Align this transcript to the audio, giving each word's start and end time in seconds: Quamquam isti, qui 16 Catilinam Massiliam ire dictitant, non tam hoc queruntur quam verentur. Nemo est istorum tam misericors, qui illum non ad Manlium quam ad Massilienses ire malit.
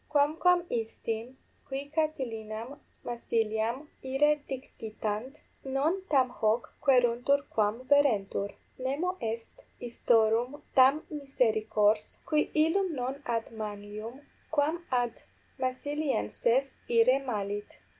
Quamquam 0.09 0.63
isti, 0.71 1.35
qui 1.67 1.91
16 1.91 1.91
Catilinam 1.91 2.79
Massiliam 3.05 3.87
ire 4.03 4.41
dictitant, 4.49 5.43
non 5.63 6.01
tam 6.09 6.31
hoc 6.31 6.73
queruntur 6.81 7.43
quam 7.51 7.83
verentur. 7.87 8.49
Nemo 8.79 9.15
est 9.21 9.53
istorum 9.79 10.63
tam 10.75 11.03
misericors, 11.11 12.17
qui 12.27 12.49
illum 12.55 12.95
non 12.95 13.21
ad 13.27 13.51
Manlium 13.51 14.21
quam 14.49 14.83
ad 14.91 15.21
Massilienses 15.59 16.77
ire 16.89 17.19
malit. 17.19 17.77